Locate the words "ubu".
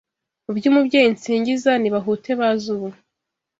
2.75-2.89